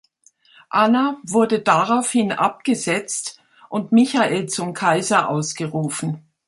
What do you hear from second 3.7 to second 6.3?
Michael zum Kaiser ausgerufen.